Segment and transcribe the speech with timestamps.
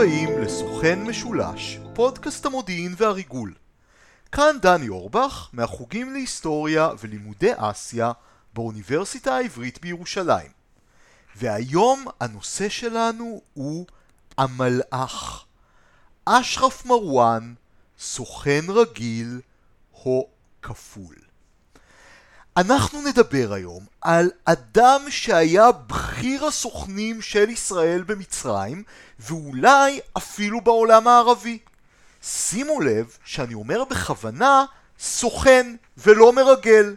[0.00, 3.54] הבאים לסוכן משולש, פודקאסט המודיעין והריגול.
[4.32, 8.12] כאן דני אורבך, מהחוגים להיסטוריה ולימודי אסיה
[8.54, 10.50] באוניברסיטה העברית בירושלים.
[11.36, 13.86] והיום הנושא שלנו הוא
[14.38, 15.44] המלאך.
[16.24, 17.54] אשרף מרואן,
[17.98, 19.40] סוכן רגיל
[19.94, 20.28] או
[20.62, 21.16] כפול.
[22.56, 28.82] אנחנו נדבר היום על אדם שהיה בכיר הסוכנים של ישראל במצרים
[29.20, 31.58] ואולי אפילו בעולם הערבי.
[32.22, 34.64] שימו לב שאני אומר בכוונה
[34.98, 36.94] סוכן ולא מרגל.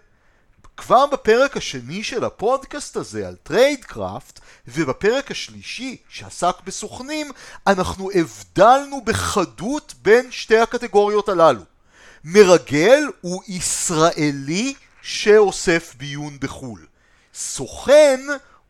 [0.78, 7.32] כבר בפרק השני של הפודקאסט הזה על tradecraft ובפרק השלישי שעסק בסוכנים
[7.68, 11.62] אנחנו הבדלנו בחדות בין שתי הקטגוריות הללו.
[12.24, 14.74] מרגל הוא ישראלי
[15.04, 16.86] שאוסף ביון בחו"ל.
[17.34, 18.20] סוכן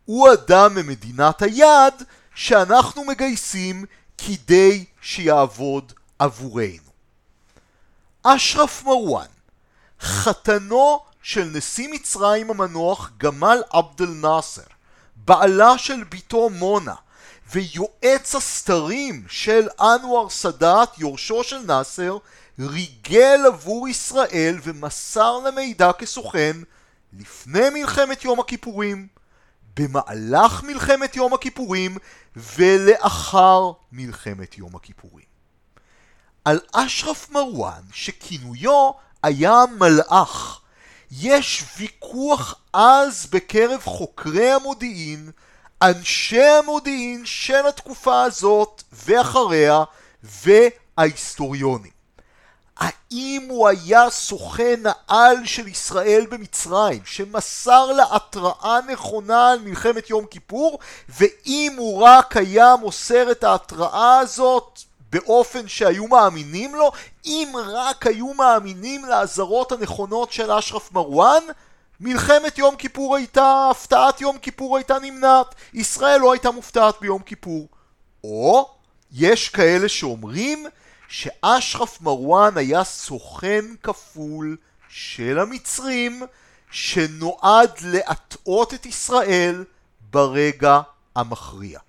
[0.06, 2.04] הוא אדם ממדינת היעד
[2.36, 3.86] שאנחנו מגייסים
[4.18, 6.92] כדי שיעבוד עבורנו.
[8.24, 9.26] אשרף מרואן,
[10.02, 14.62] חתנו של נשיא מצרים המנוח גמל עבד אל נאסר,
[15.16, 16.96] בעלה של בתו מונה,
[17.52, 22.18] ויועץ הסתרים של אנואר סאדאת, יורשו של נאסר,
[22.60, 26.58] ריגל עבור ישראל ומסר למידע כסוכן
[27.14, 29.08] לפני מלחמת יום הכיפורים,
[29.76, 31.98] במהלך מלחמת יום הכיפורים
[32.36, 35.26] ולאחר מלחמת יום הכיפורים.
[36.46, 38.92] על אשרף מרואן, שכינויו
[39.24, 40.62] היה מלאך,
[41.12, 45.32] יש ויכוח עז בקרב חוקרי המודיעין,
[45.82, 49.84] אנשי המודיעין של התקופה הזאת ואחריה,
[50.24, 51.93] וההיסטוריונים.
[52.78, 60.26] האם הוא היה סוכן העל של ישראל במצרים, שמסר לה התראה נכונה על מלחמת יום
[60.26, 64.80] כיפור, ואם הוא רק היה מוסר את ההתראה הזאת
[65.12, 66.92] באופן שהיו מאמינים לו,
[67.26, 71.44] אם רק היו מאמינים לאזהרות הנכונות של אשרף מרואן,
[72.00, 77.68] מלחמת יום כיפור הייתה, הפתעת יום כיפור הייתה נמנעת, ישראל לא הייתה מופתעת ביום כיפור.
[78.24, 78.70] או,
[79.12, 80.68] יש כאלה שאומרים
[81.14, 84.58] שאשרף מרואן היה סוכן כפול
[84.90, 86.24] של המצרים
[86.72, 89.64] שנועד להטעות את ישראל
[90.12, 90.82] ברגע
[91.16, 91.80] המכריע.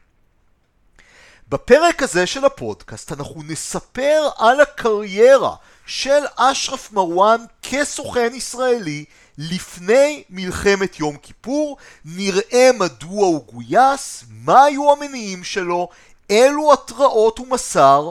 [1.48, 5.54] בפרק הזה של הפודקאסט אנחנו נספר על הקריירה
[5.86, 9.04] של אשרף מרואן כסוכן ישראלי
[9.38, 15.88] לפני מלחמת יום כיפור, נראה מדוע הוא גויס, מה היו המניעים שלו,
[16.30, 18.10] אילו התראות הוא מסר,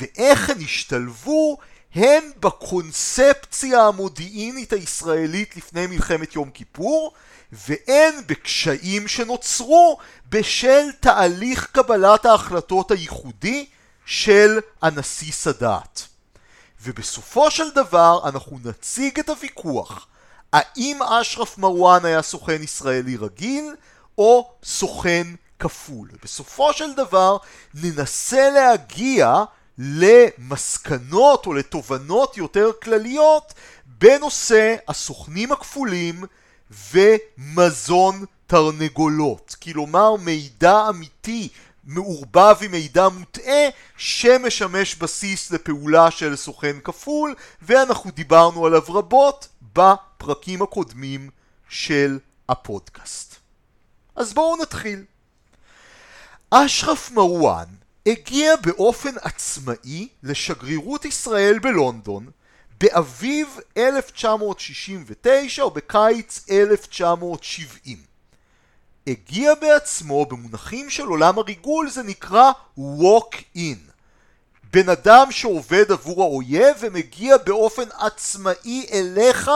[0.00, 1.58] ואיך הן השתלבו
[1.94, 7.12] הן בקונספציה המודיעינית הישראלית לפני מלחמת יום כיפור,
[7.52, 9.98] והן בקשיים שנוצרו
[10.28, 13.66] בשל תהליך קבלת ההחלטות הייחודי
[14.06, 16.00] של הנשיא סאדאת.
[16.82, 20.06] ובסופו של דבר אנחנו נציג את הוויכוח
[20.52, 23.74] האם אשרף מרואן היה סוכן ישראלי רגיל
[24.18, 25.26] או סוכן
[25.58, 26.08] כפול.
[26.22, 27.36] בסופו של דבר
[27.74, 29.44] ננסה להגיע
[29.78, 33.54] למסקנות או לתובנות יותר כלליות
[33.86, 36.24] בנושא הסוכנים הכפולים
[36.92, 39.56] ומזון תרנגולות.
[39.62, 41.48] כלומר מידע אמיתי
[41.84, 50.62] מעורבב עם מידע מוטעה שמשמש בסיס לפעולה של סוכן כפול ואנחנו דיברנו עליו רבות בפרקים
[50.62, 51.30] הקודמים
[51.68, 52.18] של
[52.48, 53.34] הפודקאסט.
[54.16, 55.04] אז בואו נתחיל.
[56.50, 57.77] אשרף מרואן
[58.08, 62.30] הגיע באופן עצמאי לשגרירות ישראל בלונדון
[62.80, 67.98] באביב 1969 או בקיץ 1970.
[69.06, 73.78] הגיע בעצמו במונחים של עולם הריגול זה נקרא walk in.
[74.72, 79.50] בן אדם שעובד עבור האויב ומגיע באופן עצמאי אליך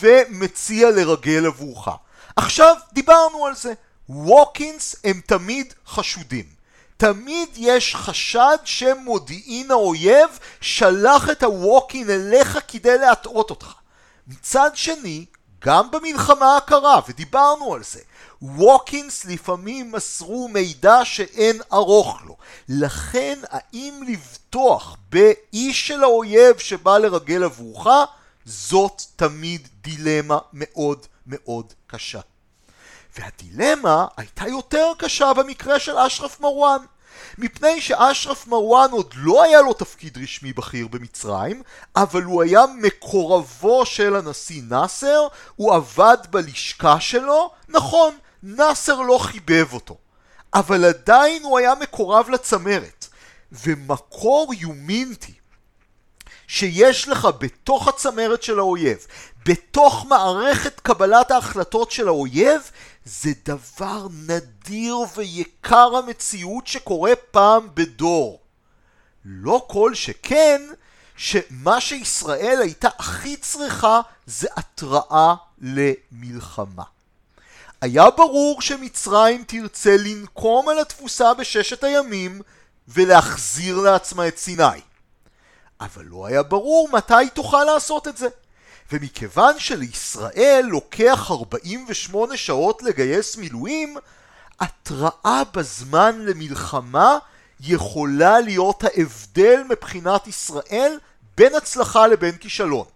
[0.00, 1.88] ומציע לרגל עבורך.
[2.36, 3.72] עכשיו דיברנו על זה,
[4.10, 6.61] walk-ins הם תמיד חשודים.
[7.02, 13.74] תמיד יש חשד שמודיעין האויב שלח את הווקין אליך כדי להטעות אותך.
[14.26, 15.24] מצד שני,
[15.64, 18.00] גם במלחמה הקרה, ודיברנו על זה,
[18.42, 22.36] ווקינס לפעמים מסרו מידע שאין ארוך לו.
[22.68, 27.86] לכן האם לבטוח באיש של האויב שבא לרגל עבורך,
[28.44, 32.20] זאת תמיד דילמה מאוד מאוד קשה.
[33.18, 36.78] והדילמה הייתה יותר קשה במקרה של אשרף מרואן.
[37.38, 41.62] מפני שאשרף מרואן עוד לא היה לו תפקיד רשמי בכיר במצרים,
[41.96, 45.26] אבל הוא היה מקורבו של הנשיא נאסר,
[45.56, 49.96] הוא עבד בלשכה שלו, נכון, נאסר לא חיבב אותו,
[50.54, 53.06] אבל עדיין הוא היה מקורב לצמרת.
[53.52, 55.32] ומקור יומינטי
[56.46, 59.06] שיש לך בתוך הצמרת של האויב,
[59.46, 62.70] בתוך מערכת קבלת ההחלטות של האויב,
[63.04, 68.40] זה דבר נדיר ויקר המציאות שקורה פעם בדור.
[69.24, 70.62] לא כל שכן
[71.16, 76.82] שמה שישראל הייתה הכי צריכה זה התראה למלחמה.
[77.80, 82.40] היה ברור שמצרים תרצה לנקום על התפוסה בששת הימים
[82.88, 84.80] ולהחזיר לעצמה את סיני.
[85.80, 88.28] אבל לא היה ברור מתי תוכל לעשות את זה.
[88.92, 93.96] ומכיוון שלישראל לוקח 48 שעות לגייס מילואים,
[94.60, 97.18] התראה בזמן למלחמה
[97.60, 100.98] יכולה להיות ההבדל מבחינת ישראל
[101.36, 102.86] בין הצלחה לבין כישלון.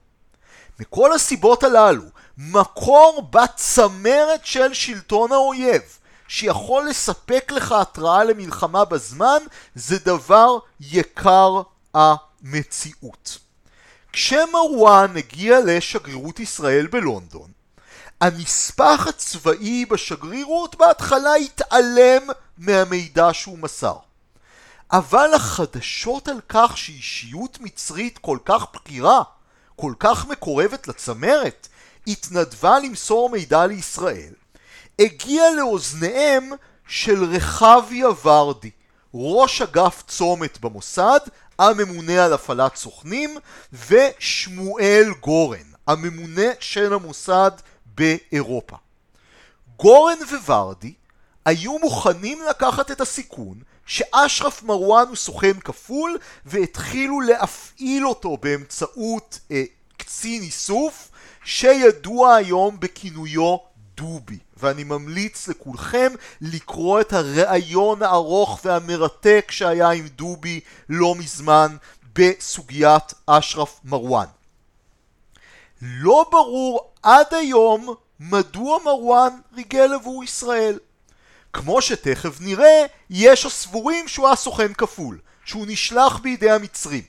[0.80, 2.04] מכל הסיבות הללו,
[2.38, 5.82] מקור בצמרת של שלטון האויב
[6.28, 9.38] שיכול לספק לך התראה למלחמה בזמן
[9.74, 11.62] זה דבר יקר
[11.94, 13.45] המציאות.
[14.16, 17.50] כשמרואן הגיע לשגרירות ישראל בלונדון,
[18.20, 22.22] הנספח הצבאי בשגרירות בהתחלה התעלם
[22.58, 23.96] מהמידע שהוא מסר.
[24.92, 29.22] אבל החדשות על כך שאישיות מצרית כל כך בכירה,
[29.76, 31.68] כל כך מקורבת לצמרת,
[32.06, 34.32] התנדבה למסור מידע לישראל,
[34.98, 36.50] הגיע לאוזניהם
[36.88, 38.70] של רחביה ורדי,
[39.14, 41.20] ראש אגף צומת במוסד,
[41.58, 43.38] הממונה על הפעלת סוכנים,
[43.88, 47.50] ושמואל גורן, הממונה של המוסד
[47.86, 48.76] באירופה.
[49.76, 50.94] גורן וורדי
[51.44, 59.64] היו מוכנים לקחת את הסיכון שאשרף מרואן הוא סוכן כפול והתחילו להפעיל אותו באמצעות אה,
[59.96, 61.10] קצין איסוף
[61.44, 63.56] שידוע היום בכינויו
[63.94, 71.76] דובי ואני ממליץ לכולכם לקרוא את הראיון הארוך והמרתק שהיה עם דובי לא מזמן
[72.14, 74.26] בסוגיית אשרף מרואן.
[75.82, 80.78] לא ברור עד היום מדוע מרואן ריגל עבור ישראל.
[81.52, 87.02] כמו שתכף נראה, יש הסבורים שהוא היה סוכן כפול, שהוא נשלח בידי המצרים.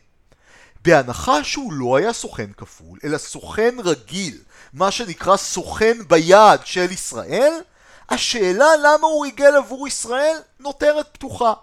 [0.86, 4.38] בהנחה שהוא לא היה סוכן כפול, אלא סוכן רגיל,
[4.78, 7.54] מה שנקרא סוכן ביד של ישראל,
[8.10, 11.54] השאלה למה הוא ריגל עבור ישראל נותרת פתוחה.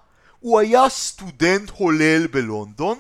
[0.41, 2.99] הוא היה סטודנט הולל בלונדון,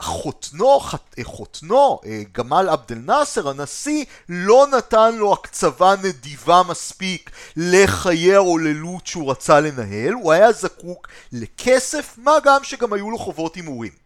[0.00, 0.80] חותנו,
[1.22, 9.06] חותנו, אה, גמל עבד אל נאסר, הנשיא, לא נתן לו הקצבה נדיבה מספיק לחיי ההוללות
[9.06, 14.03] שהוא רצה לנהל, הוא היה זקוק לכסף, מה גם שגם היו לו חובות הימורים.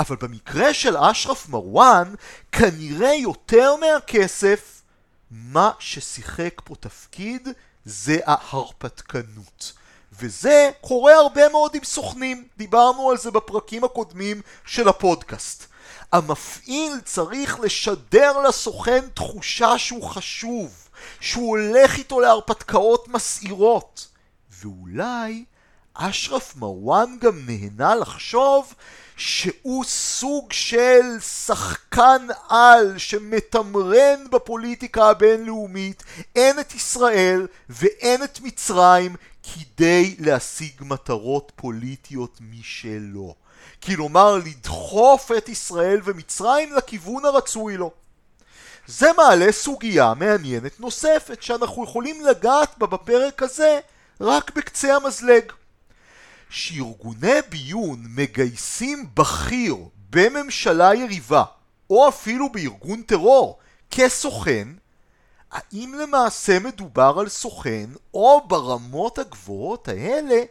[0.00, 2.14] אבל במקרה של אשרף מרואן,
[2.52, 4.82] כנראה יותר מהכסף,
[5.30, 7.48] מה ששיחק פה תפקיד
[7.84, 9.72] זה ההרפתקנות.
[10.12, 15.66] וזה קורה הרבה מאוד עם סוכנים, דיברנו על זה בפרקים הקודמים של הפודקאסט.
[16.12, 20.88] המפעיל צריך לשדר לסוכן תחושה שהוא חשוב,
[21.20, 24.08] שהוא הולך איתו להרפתקאות מסעירות.
[24.50, 25.44] ואולי
[26.00, 28.74] אשרף מרואן גם נהנה לחשוב
[29.16, 36.02] שהוא סוג של שחקן על שמתמרן בפוליטיקה הבינלאומית,
[36.36, 43.34] אין את ישראל ואין את מצרים כדי להשיג מטרות פוליטיות משלו.
[43.82, 47.90] כלומר לדחוף את ישראל ומצרים לכיוון הרצוי לו.
[48.86, 53.80] זה מעלה סוגיה מעניינת נוספת שאנחנו יכולים לגעת בה בפרק הזה
[54.20, 55.52] רק בקצה המזלג.
[56.50, 59.76] שארגוני ביון מגייסים בכיר
[60.10, 61.44] בממשלה יריבה
[61.90, 63.58] או אפילו בארגון טרור
[63.90, 64.68] כסוכן
[65.50, 70.42] האם למעשה מדובר על סוכן, או ברמות הגבוהות האלה,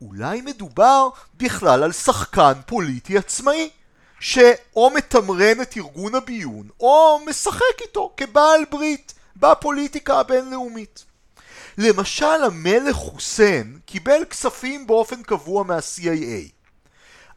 [0.00, 3.70] אולי מדובר בכלל על שחקן פוליטי עצמאי,
[4.20, 11.04] שאו מתמרן את ארגון הביון, או משחק איתו כבעל ברית בפוליטיקה הבינלאומית.
[11.78, 16.50] למשל המלך חוסיין קיבל כספים באופן קבוע מה-CIA.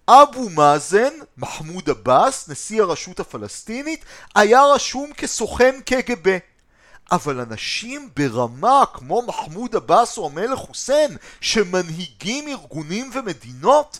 [0.07, 4.05] אבו מאזן, מחמוד עבאס, נשיא הרשות הפלסטינית,
[4.35, 6.37] היה רשום כסוכן קג"ב.
[7.11, 13.99] אבל אנשים ברמה כמו מחמוד עבאס או המלך חוסיין שמנהיגים ארגונים ומדינות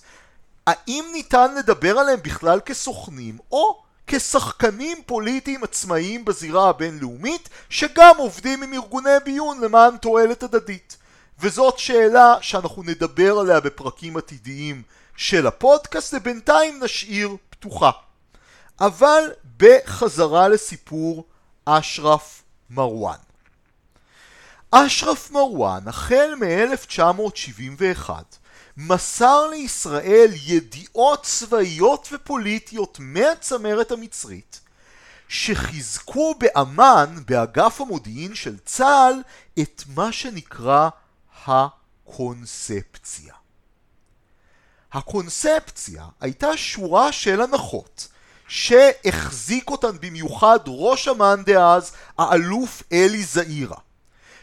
[0.68, 8.74] האם ניתן לדבר עליהם בכלל כסוכנים או כשחקנים פוליטיים עצמאיים בזירה הבינלאומית שגם עובדים עם
[8.74, 10.98] ארגוני ביון למען תועלת הדדית
[11.40, 14.82] וזאת שאלה שאנחנו נדבר עליה בפרקים עתידיים
[15.16, 17.92] של הפודקאסט ובינתיים נשאיר פתוחה
[18.82, 19.24] אבל
[19.58, 21.26] בחזרה לסיפור
[21.66, 23.18] אשרף מרואן.
[24.72, 28.10] אשרף מרואן, החל מ-1971,
[28.82, 34.60] מסר לישראל ידיעות צבאיות ופוליטיות מהצמרת המצרית
[35.28, 39.22] שחיזקו באמ"ן, באגף המודיעין של צה"ל,
[39.62, 40.90] את מה שנקרא
[41.46, 43.34] הקונספציה.
[44.94, 48.08] הקונספציה הייתה שורה של הנחות
[48.48, 53.78] שהחזיק אותן במיוחד ראש אמ"ן דאז, האלוף אלי זעירה,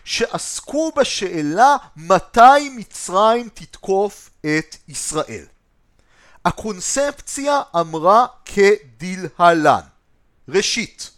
[0.06, 5.44] שעסקו בשאלה מתי מצרים תתקוף את ישראל.
[6.44, 9.80] הקונספציה אמרה כדלהלן
[10.48, 11.10] ראשית,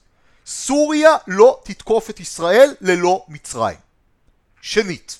[0.46, 3.76] סוריה לא תתקוף את ישראל ללא מצרים.
[4.60, 5.18] שנית,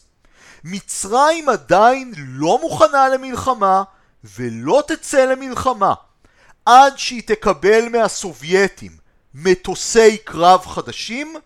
[0.65, 3.83] מצרים עדיין לא מוכנה למלחמה
[4.25, 5.95] ולא תצא למלחמה
[6.67, 8.93] עד שהיא תקבל מהסובייטים
[9.35, 11.37] מטוסי קרב חדשים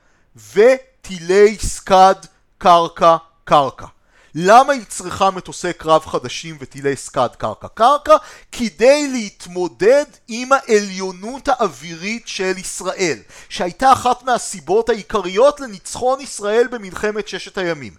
[1.07, 2.27] וטילי סקאד
[2.59, 3.87] קרקע קרקע.
[4.35, 8.17] למה היא צריכה מטוסי קרב חדשים וטילי סקאד קרקע קרקע?
[8.53, 13.19] כדי להתמודד עם העליונות האווירית של ישראל,
[13.49, 17.93] שהייתה אחת מהסיבות העיקריות לניצחון ישראל במלחמת ששת הימים.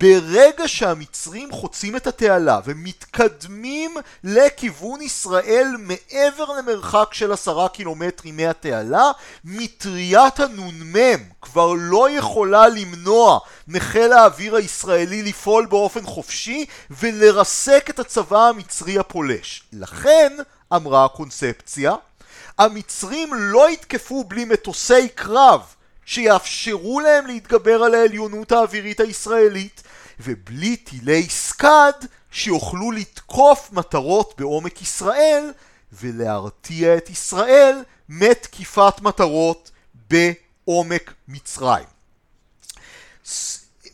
[0.00, 3.94] ברגע שהמצרים חוצים את התעלה ומתקדמים
[4.24, 9.10] לכיוון ישראל מעבר למרחק של עשרה קילומטרים מהתעלה,
[9.44, 18.48] מטריית הנ"מ כבר לא יכולה למנוע מחיל האוויר הישראלי לפעול באופן חופשי ולרסק את הצבא
[18.48, 19.62] המצרי הפולש.
[19.72, 20.32] לכן,
[20.72, 21.94] אמרה הקונספציה,
[22.58, 25.60] המצרים לא יתקפו בלי מטוסי קרב
[26.12, 29.82] שיאפשרו להם להתגבר על העליונות האווירית הישראלית
[30.20, 35.52] ובלי טילי סקאד שיוכלו לתקוף מטרות בעומק ישראל
[35.92, 39.70] ולהרתיע את ישראל מתקיפת מטרות
[40.10, 41.86] בעומק מצרים.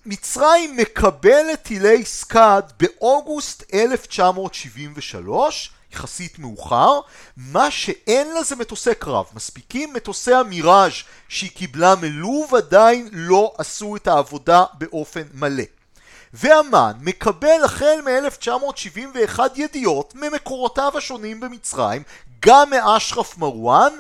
[0.07, 7.01] מצרים מקבלת טילי סקאד באוגוסט 1973 יחסית מאוחר,
[7.37, 10.93] מה שאין לה זה מטוסי קרב, מספיקים מטוסי המיראז'
[11.29, 15.65] שהיא קיבלה מלוב עדיין לא עשו את העבודה באופן מלא.
[16.35, 22.03] ואמן מקבל החל מ-1971 ידיעות ממקורותיו השונים במצרים,
[22.41, 23.93] גם מאשרף מרואן,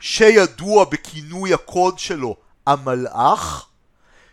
[0.00, 3.66] שידוע בכינוי הקוד שלו המלאך,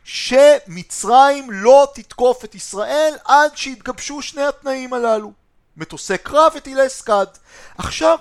[0.04, 5.32] שמצרים לא תתקוף את ישראל עד שיתגבשו שני התנאים הללו.
[5.78, 7.28] מטוסי קרב וטילי סקאד.
[7.78, 8.18] עכשיו,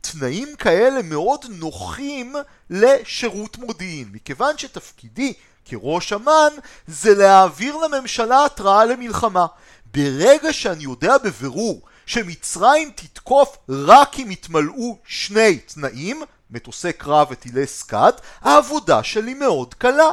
[0.00, 2.34] תנאים כאלה מאוד נוחים
[2.70, 5.32] לשירות מודיעין, מכיוון שתפקידי
[5.64, 6.52] כראש אמ"ן
[6.86, 9.46] זה להעביר לממשלה התראה למלחמה.
[9.94, 18.14] ברגע שאני יודע בבירור שמצרים תתקוף רק אם יתמלאו שני תנאים, מטוסי קרב וטילי סקאד,
[18.40, 20.10] העבודה שלי מאוד קלה.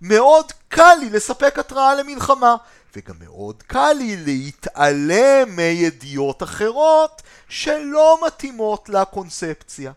[0.00, 2.56] מאוד קל לי לספק התראה למלחמה,
[2.96, 9.92] וגם מאוד קל לי להתעלם מידיעות אחרות שלא מתאימות לקונספציה.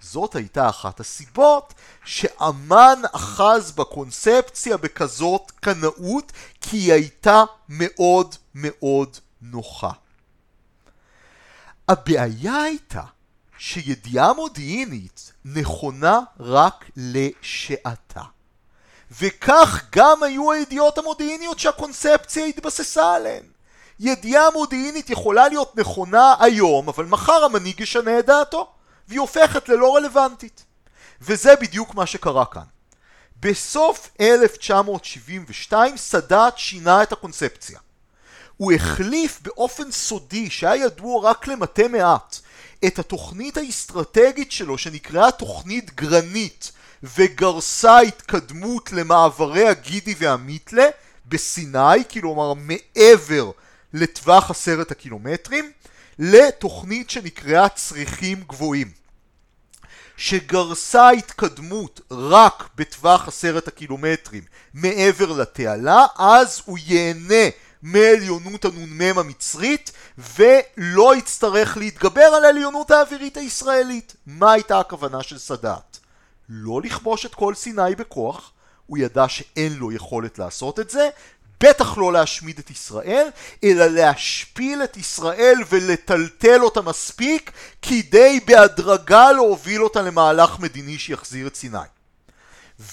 [0.00, 9.92] זאת הייתה אחת הסיבות שאמן אחז בקונספציה בכזאת קנאות כי היא הייתה מאוד מאוד נוחה.
[11.88, 13.02] הבעיה הייתה
[13.58, 18.33] שידיעה מודיעינית נכונה רק לשעתה.
[19.20, 23.42] וכך גם היו הידיעות המודיעיניות שהקונספציה התבססה עליהן.
[24.00, 28.68] ידיעה מודיעינית יכולה להיות נכונה היום, אבל מחר המנהיג ישנה את דעתו.
[29.08, 30.64] והיא הופכת ללא רלוונטית.
[31.20, 32.62] וזה בדיוק מה שקרה כאן.
[33.40, 37.78] בסוף 1972 סאדאת שינה את הקונספציה.
[38.56, 42.38] הוא החליף באופן סודי, שהיה ידוע רק למטה מעט,
[42.86, 46.72] את התוכנית האסטרטגית שלו שנקראה תוכנית גרנית
[47.16, 50.86] וגרסה התקדמות למעברי הגידי והמיתלה
[51.26, 53.50] בסיני, כלומר מעבר
[53.92, 55.72] לטווח עשרת הקילומטרים,
[56.18, 58.90] לתוכנית שנקראה צריכים גבוהים,
[60.16, 64.42] שגרסה התקדמות רק בטווח עשרת הקילומטרים
[64.74, 67.48] מעבר לתעלה, אז הוא ייהנה
[67.82, 69.92] מעליונות הנ"מ המצרית
[70.36, 74.16] ולא יצטרך להתגבר על העליונות האווירית הישראלית.
[74.26, 75.93] מה הייתה הכוונה של סאדאת?
[76.48, 78.52] לא לכבוש את כל סיני בכוח,
[78.86, 81.08] הוא ידע שאין לו יכולת לעשות את זה,
[81.60, 83.28] בטח לא להשמיד את ישראל,
[83.64, 91.56] אלא להשפיל את ישראל ולטלטל אותה מספיק כדי בהדרגה להוביל אותה למהלך מדיני שיחזיר את
[91.56, 91.78] סיני.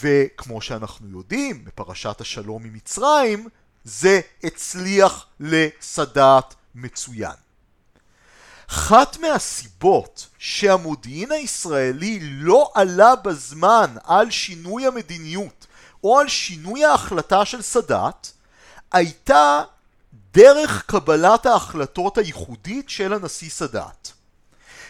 [0.01, 3.48] וכמו שאנחנו יודעים, בפרשת השלום עם מצרים,
[3.84, 7.36] זה הצליח לסאדאת מצוין.
[8.72, 15.68] אחת מהסיבות שהמודיעין הישראלי לא עלה בזמן על שינוי המדיניות
[16.04, 18.28] או על שינוי ההחלטה של סאדאת
[18.92, 19.62] הייתה
[20.34, 24.10] דרך קבלת ההחלטות הייחודית של הנשיא סאדאת.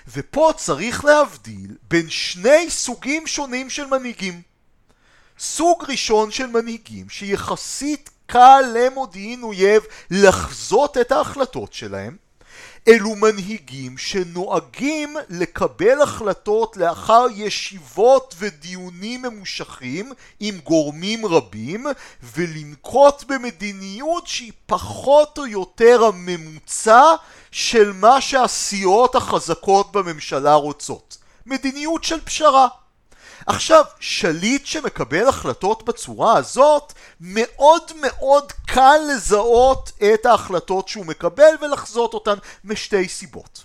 [0.08, 4.42] ופה צריך להבדיל בין שני סוגים שונים של מנהיגים.
[5.40, 12.18] סוג ראשון של מנהיגים שיחסית קל למודיעין אויב לחזות את ההחלטות שלהם,
[12.88, 21.86] אלו מנהיגים שנוהגים לקבל החלטות לאחר ישיבות ודיונים ממושכים עם גורמים רבים
[22.24, 27.02] ולנקוט במדיניות שהיא פחות או יותר הממוצע
[27.52, 31.18] של מה שהסיעות החזקות בממשלה רוצות.
[31.46, 32.68] מדיניות של פשרה.
[33.46, 42.14] עכשיו, שליט שמקבל החלטות בצורה הזאת, מאוד מאוד קל לזהות את ההחלטות שהוא מקבל ולחזות
[42.14, 43.64] אותן משתי סיבות.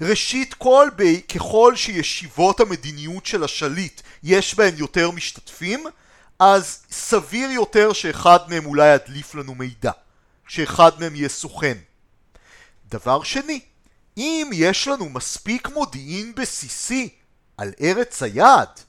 [0.00, 0.88] ראשית כל,
[1.34, 5.84] ככל שישיבות המדיניות של השליט יש בהן יותר משתתפים,
[6.38, 9.92] אז סביר יותר שאחד מהם אולי ידליף לנו מידע,
[10.48, 11.76] שאחד מהם יהיה סוכן.
[12.88, 13.60] דבר שני,
[14.16, 17.08] אם יש לנו מספיק מודיעין בסיסי
[17.56, 18.80] על ארץ היעד,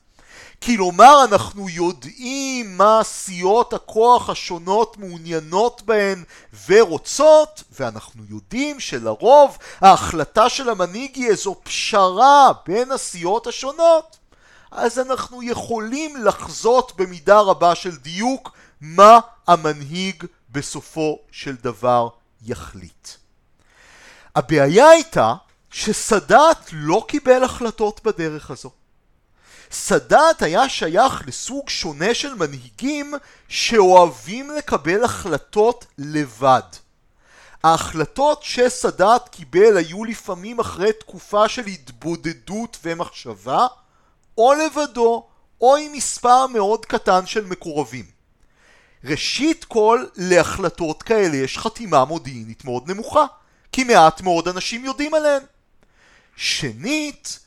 [0.63, 6.23] כלומר אנחנו יודעים מה סיעות הכוח השונות מעוניינות בהן
[6.67, 14.17] ורוצות ואנחנו יודעים שלרוב ההחלטה של המנהיג היא איזו פשרה בין הסיעות השונות
[14.71, 18.51] אז אנחנו יכולים לחזות במידה רבה של דיוק
[18.81, 22.07] מה המנהיג בסופו של דבר
[22.45, 23.07] יחליט.
[24.35, 25.33] הבעיה הייתה
[25.71, 28.80] שסאדאת לא קיבל החלטות בדרך הזו.
[29.71, 33.13] סאדאת היה שייך לסוג שונה של מנהיגים
[33.47, 36.61] שאוהבים לקבל החלטות לבד.
[37.63, 43.67] ההחלטות שסאדאת קיבל היו לפעמים אחרי תקופה של התבודדות ומחשבה,
[44.37, 45.27] או לבדו,
[45.61, 48.05] או עם מספר מאוד קטן של מקורבים.
[49.03, 53.25] ראשית כל, להחלטות כאלה יש חתימה מודיעינית מאוד נמוכה,
[53.71, 55.43] כי מעט מאוד אנשים יודעים עליהן.
[56.35, 57.39] שנית,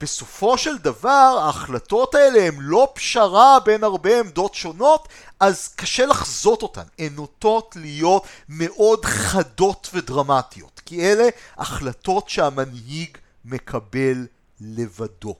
[0.00, 5.08] בסופו של דבר ההחלטות האלה הן לא פשרה בין הרבה עמדות שונות,
[5.40, 6.82] אז קשה לחזות אותן.
[6.98, 14.26] הן נוטות להיות מאוד חדות ודרמטיות, כי אלה החלטות שהמנהיג מקבל
[14.60, 15.34] לבדו.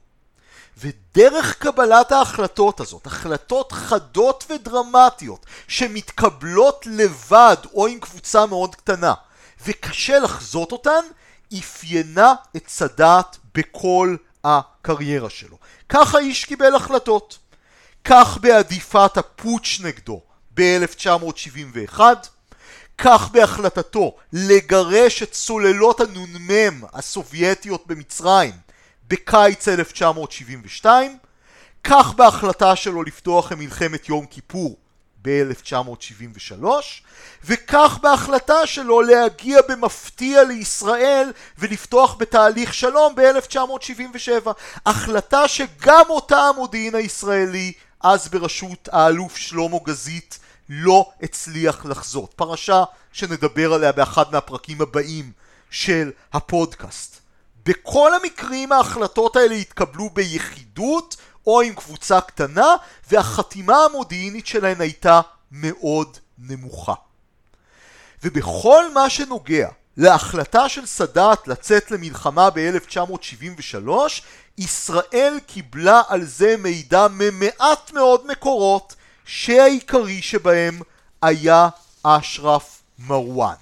[0.78, 9.14] ודרך קבלת ההחלטות הזאת, החלטות חדות ודרמטיות שמתקבלות לבד או עם קבוצה מאוד קטנה,
[9.66, 11.04] וקשה לחזות אותן,
[11.58, 15.56] אפיינה את סאדאת בכל הקריירה שלו.
[15.88, 17.38] כך האיש קיבל החלטות.
[18.04, 20.22] כך בעדיפת הפוטש נגדו
[20.54, 22.00] ב-1971,
[22.98, 28.52] כך בהחלטתו לגרש את סוללות הנ"מ הסובייטיות במצרים
[29.08, 31.18] בקיץ 1972,
[31.84, 34.76] כך בהחלטה שלו לפתוח במלחמת יום כיפור
[35.22, 36.64] ב-1973,
[37.44, 44.50] וכך בהחלטה שלו להגיע במפתיע לישראל ולפתוח בתהליך שלום ב-1977.
[44.86, 52.34] החלטה שגם אותה המודיעין הישראלי, אז בראשות האלוף שלמה גזית, לא הצליח לחזות.
[52.36, 55.32] פרשה שנדבר עליה באחד מהפרקים הבאים
[55.70, 57.20] של הפודקאסט.
[57.66, 62.74] בכל המקרים ההחלטות האלה התקבלו ביחידות או עם קבוצה קטנה,
[63.10, 65.20] והחתימה המודיעינית שלהן הייתה
[65.52, 66.94] מאוד נמוכה.
[68.22, 73.88] ובכל מה שנוגע להחלטה של סאדאת לצאת למלחמה ב-1973,
[74.58, 80.80] ישראל קיבלה על זה מידע ממעט מאוד מקורות, שהעיקרי שבהם
[81.22, 81.68] היה
[82.02, 83.54] אשרף מרואן.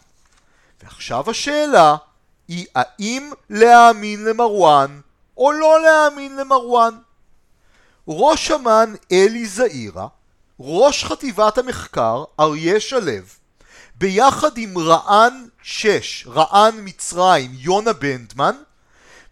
[0.83, 1.97] ועכשיו השאלה
[2.49, 5.01] היא האם להאמין למרואן
[5.37, 6.99] או לא להאמין למרואן.
[8.09, 10.07] ראש אמ"ן אלי זעירה,
[10.61, 13.13] ראש חטיבת המחקר אריה שלו,
[13.95, 18.57] ביחד עם רע"ן 6, רע"ן מצרים, יונה בנדמן,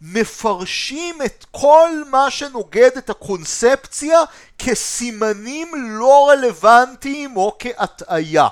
[0.00, 4.20] מפרשים את כל מה שנוגד את הקונספציה
[4.58, 8.48] כסימנים לא רלוונטיים או כהטעיה.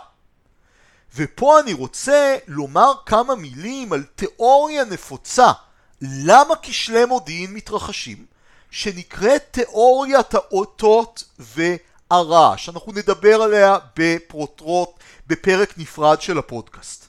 [1.17, 5.53] ופה אני רוצה לומר כמה מילים על תיאוריה נפוצה
[6.01, 8.34] למה כשלי מודיעין מתרחשים
[8.75, 12.69] שנקראת תיאוריית האותות והרעש.
[12.69, 14.89] אנחנו נדבר עליה בפרוטרוט
[15.27, 17.07] בפרק נפרד של הפודקאסט.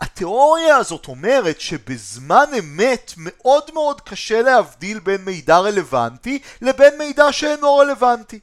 [0.00, 7.76] התיאוריה הזאת אומרת שבזמן אמת מאוד מאוד קשה להבדיל בין מידע רלוונטי לבין מידע שאינו
[7.76, 8.40] רלוונטי.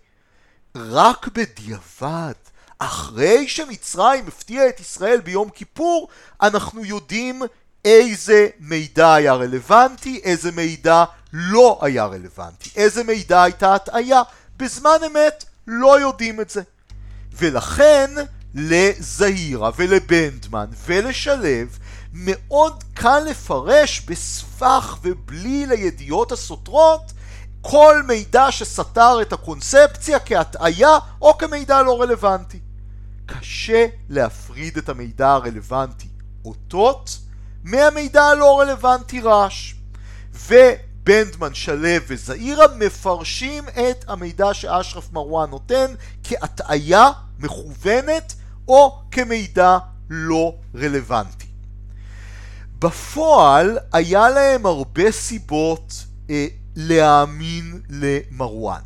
[0.75, 2.33] רק בדיעבד,
[2.79, 6.07] אחרי שמצרים הפתיעה את ישראל ביום כיפור,
[6.41, 7.41] אנחנו יודעים
[7.85, 14.21] איזה מידע היה רלוונטי, איזה מידע לא היה רלוונטי, איזה מידע הייתה הטעיה.
[14.57, 16.61] בזמן אמת לא יודעים את זה.
[17.33, 18.11] ולכן
[18.55, 21.77] לזהירה ולבנדמן ולשלב
[22.13, 27.13] מאוד קל לפרש בסבך ובלי לידיעות הסותרות
[27.61, 32.59] כל מידע שסתר את הקונספציה כהטעיה או כמידע לא רלוונטי.
[33.25, 36.07] קשה להפריד את המידע הרלוונטי
[36.45, 37.17] אותות
[37.63, 39.73] מהמידע הלא רלוונטי רעש.
[41.01, 47.09] ובנדמן, שלו וזעירה מפרשים את המידע שאשרף מרואן נותן כהטעיה
[47.39, 48.33] מכוונת
[48.67, 49.77] או כמידע
[50.09, 51.47] לא רלוונטי.
[52.79, 55.93] בפועל היה להם הרבה סיבות
[56.29, 58.81] אה, להאמין למרואן.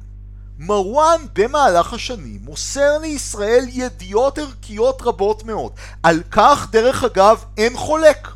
[0.59, 5.71] מרואן במהלך השנים מוסר לישראל ידיעות ערכיות רבות מאוד.
[6.03, 8.27] על כך, דרך אגב, אין חולק.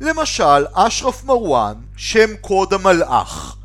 [0.00, 3.56] למשל, אשרף מרואן, שם קוד המלאך,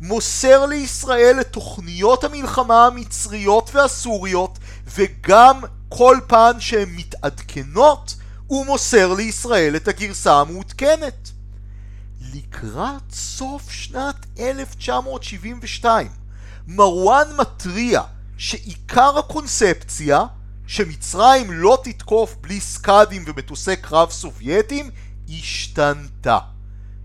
[0.00, 8.14] מוסר לישראל את תוכניות המלחמה המצריות והסוריות, וגם כל פעם שהן מתעדכנות,
[8.46, 11.30] הוא מוסר לישראל את הגרסה המעודכנת.
[12.34, 16.06] לקראת סוף שנת 1972,
[16.66, 18.02] מרואן מתריע
[18.36, 20.24] שעיקר הקונספציה
[20.66, 24.90] שמצרים לא תתקוף בלי סקאדים ומטוסי קרב סובייטים
[25.38, 26.38] השתנתה.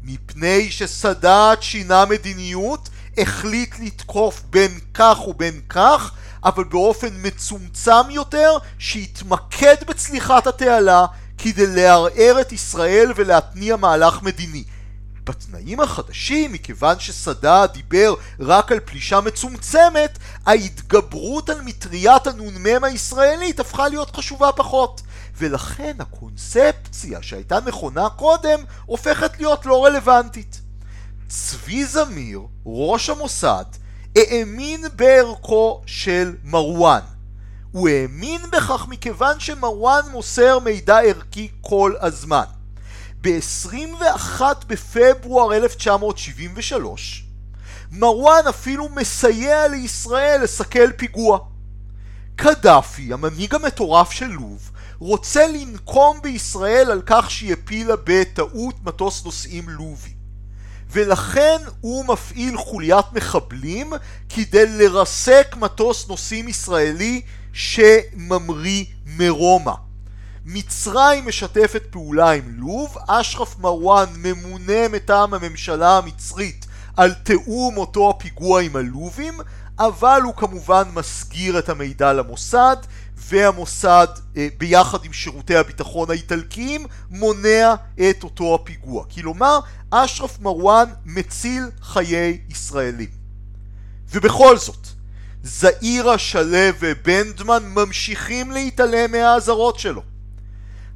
[0.03, 6.11] מפני שסאדאת שינה מדיניות, החליט לתקוף בין כך ובין כך,
[6.43, 11.05] אבל באופן מצומצם יותר, שהתמקד בצליחת התעלה
[11.37, 14.63] כדי לערער את ישראל ולהתניע מהלך מדיני.
[15.23, 23.87] בתנאים החדשים, מכיוון שסאדאת דיבר רק על פלישה מצומצמת, ההתגברות על מטריית הנ"מ הישראלית הפכה
[23.87, 25.01] להיות חשובה פחות.
[25.37, 30.61] ולכן הקונספציה שהייתה נכונה קודם, הופכת להיות לא רלוונטית.
[31.27, 33.65] צבי זמיר, ראש המוסד,
[34.15, 36.99] האמין בערכו של מרואן.
[37.71, 42.45] הוא האמין בכך מכיוון שמרואן מוסר מידע ערכי כל הזמן.
[43.21, 47.25] ב-21 בפברואר 1973
[47.91, 51.39] מרואן אפילו מסייע לישראל לסכל פיגוע.
[52.35, 54.71] קדאפי, המנהיג המטורף של לוב,
[55.05, 60.13] רוצה לנקום בישראל על כך שהיא הפילה בטעות מטוס נוסעים לובי.
[60.91, 63.93] ולכן הוא מפעיל חוליית מחבלים
[64.29, 67.21] כדי לרסק מטוס נוסעים ישראלי
[67.53, 69.73] שממריא מרומא.
[70.45, 76.65] מצרים משתפת פעולה עם לוב, אשרף מרואן ממונה מטעם הממשלה המצרית
[76.97, 79.39] על תיאום אותו הפיגוע עם הלובים,
[79.79, 82.77] אבל הוא כמובן מסגיר את המידע למוסד,
[83.17, 87.75] והמוסד אה, ביחד עם שירותי הביטחון האיטלקיים מונע
[88.09, 89.05] את אותו הפיגוע.
[89.05, 89.59] כלומר,
[89.91, 93.09] אשרף מרואן מציל חיי ישראלים.
[94.11, 94.87] ובכל זאת,
[95.43, 100.01] זעירה, שלו ובנדמן ממשיכים להתעלם מהאזהרות שלו.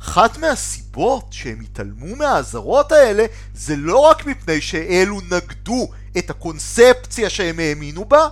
[0.01, 7.60] אחת מהסיבות שהם התעלמו מהאזהרות האלה זה לא רק מפני שאלו נגדו את הקונספציה שהם
[7.60, 8.27] האמינו בה,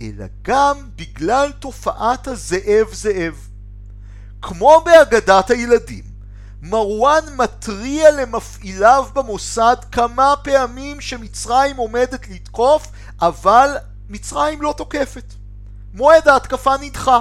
[0.00, 3.48] אלא גם בגלל תופעת הזאב זאב.
[4.42, 6.04] כמו באגדת הילדים,
[6.62, 12.86] מרואן מתריע למפעיליו במוסד כמה פעמים שמצרים עומדת לתקוף,
[13.20, 13.76] אבל
[14.08, 15.34] מצרים לא תוקפת.
[15.94, 17.20] מועד ההתקפה נדחה.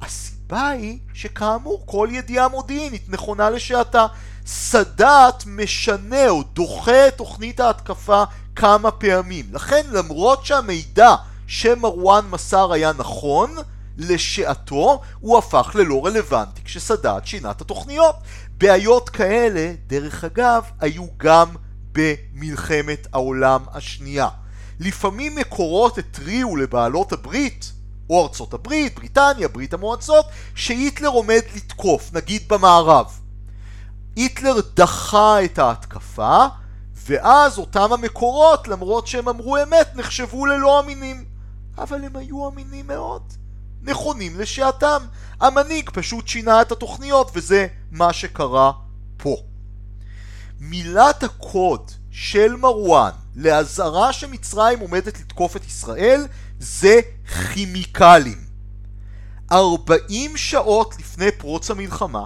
[0.00, 4.06] הסיבה היא שכאמור כל ידיעה מודיעינית נכונה לשעתה.
[4.46, 8.24] סאדאת משנה או דוחה את תוכנית ההתקפה
[8.56, 9.46] כמה פעמים.
[9.52, 11.14] לכן למרות שהמידע
[11.48, 13.56] שמרואן מסר היה נכון,
[13.96, 18.16] לשעתו הוא הפך ללא רלוונטי כשסאדאת שינה את התוכניות.
[18.58, 21.48] בעיות כאלה, דרך אגב, היו גם
[21.92, 24.28] במלחמת העולם השנייה.
[24.80, 27.72] לפעמים מקורות התריעו לבעלות הברית
[28.10, 33.06] או ארצות הברית, בריטניה, ברית המועצות, שהיטלר עומד לתקוף, נגיד במערב.
[34.16, 36.46] היטלר דחה את ההתקפה,
[36.94, 41.37] ואז אותם המקורות, למרות שהם אמרו אמת, נחשבו ללא אמינים.
[41.82, 43.22] אבל הם היו אמינים מאוד.
[43.82, 45.02] נכונים לשעתם.
[45.40, 48.72] המנהיג פשוט שינה את התוכניות, וזה מה שקרה
[49.16, 49.36] פה.
[50.60, 56.26] מילת הקוד של מרואן לאזהרה שמצרים עומדת לתקוף את ישראל
[56.58, 57.00] זה
[57.52, 58.38] כימיקלים.
[59.52, 62.24] 40 שעות לפני פרוץ המלחמה,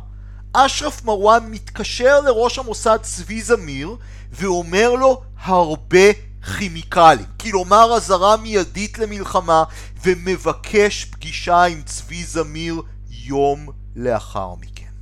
[0.53, 3.97] אשרף מרואן מתקשר לראש המוסד צבי זמיר
[4.33, 9.65] ואומר לו הרבה כימיקלים, כלומר אזהרה מיידית למלחמה
[10.05, 14.93] ומבקש פגישה עם צבי זמיר יום לאחר מכן.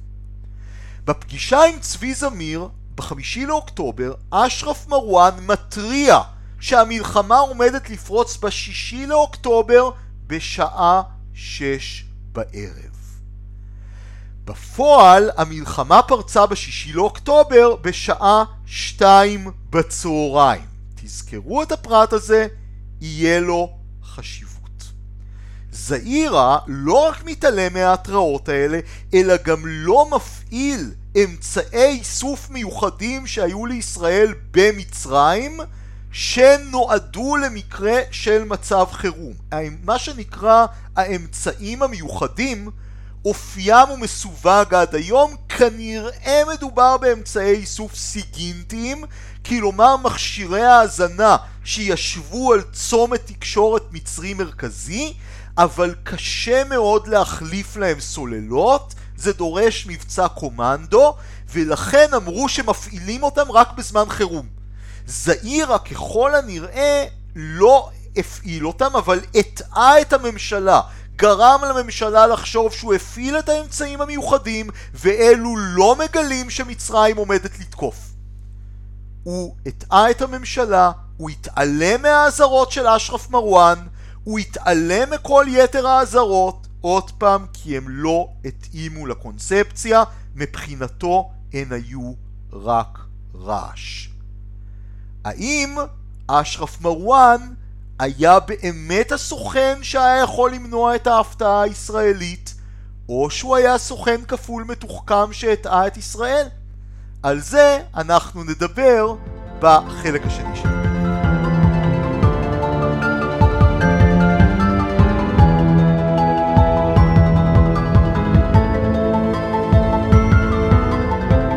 [1.05, 6.20] בפגישה עם צבי זמיר בחמישי לאוקטובר אשרף מרואן מתריע
[6.61, 9.90] שהמלחמה עומדת לפרוץ בשישי לאוקטובר
[10.26, 11.03] בשעה
[11.35, 12.90] שש בערב.
[14.44, 20.70] בפועל המלחמה פרצה בשישי לאוקטובר בשעה שתיים בצהריים.
[21.11, 22.46] תזכרו את הפרט הזה,
[23.01, 23.70] יהיה לו
[24.05, 24.61] חשיבות.
[25.73, 28.81] זעירה לא רק מתעלם מההתראות האלה,
[29.14, 30.90] אלא גם לא מפעיל
[31.25, 35.61] אמצעי איסוף מיוחדים שהיו לישראל במצרים,
[36.12, 39.35] שנועדו למקרה של מצב חירום.
[39.85, 42.70] מה שנקרא האמצעים המיוחדים,
[43.25, 49.05] אופיים ומסווג עד היום, כנראה מדובר באמצעי איסוף סיגינטיים,
[49.46, 55.14] כלומר מכשירי האזנה שישבו על צומת תקשורת מצרי מרכזי,
[55.59, 61.14] אבל קשה מאוד להחליף להם סוללות, זה דורש מבצע קומנדו,
[61.53, 64.46] ולכן אמרו שמפעילים אותם רק בזמן חירום.
[65.07, 67.05] זעירה ככל הנראה
[67.37, 70.81] לא הפעיל אותם, אבל הטעה את הממשלה.
[71.16, 78.10] גרם לממשלה לחשוב שהוא הפעיל את האמצעים המיוחדים, ואלו לא מגלים שמצרים עומדת לתקוף.
[79.23, 83.79] הוא הטעה את הממשלה, הוא התעלם מהאזהרות של אשרף מרואן,
[84.25, 90.03] הוא התעלם מכל יתר האזהרות, עוד פעם, כי הם לא התאימו לקונספציה,
[90.35, 92.13] מבחינתו הן היו
[92.53, 92.99] רק
[93.35, 94.09] רעש.
[95.25, 95.77] האם
[96.27, 97.55] אשרף מרואן
[97.99, 102.55] היה באמת הסוכן שהיה יכול למנוע את ההפתעה הישראלית,
[103.09, 106.49] או שהוא היה סוכן כפול מתוחכם שהטעה את ישראל?
[107.23, 109.15] על זה אנחנו נדבר
[109.59, 110.81] בחלק השני שלנו.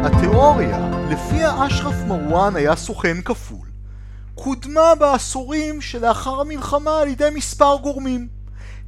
[0.06, 0.78] התיאוריה
[1.10, 3.68] לפיה אשרף מרואן היה סוכן כפול
[4.36, 8.28] קודמה בעשורים שלאחר המלחמה על ידי מספר גורמים.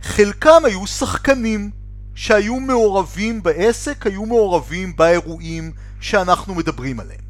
[0.02, 1.72] חלקם היו שחקנים
[2.16, 5.72] שהיו מעורבים בעסק, היו מעורבים באירועים
[6.06, 7.26] שאנחנו מדברים עליהם.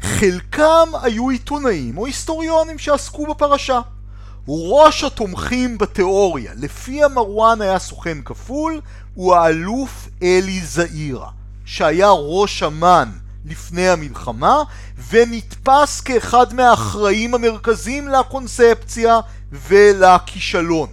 [0.00, 3.80] חלקם היו עיתונאים או היסטוריונים שעסקו בפרשה.
[4.48, 8.80] ראש התומכים בתיאוריה, לפי המרואן היה סוכן כפול,
[9.14, 11.30] הוא האלוף אלי זעירה,
[11.64, 13.10] שהיה ראש אמ"ן
[13.44, 14.62] לפני המלחמה,
[15.10, 19.20] ונתפס כאחד מהאחראים המרכזיים לקונספציה
[19.52, 20.88] ולכישלון.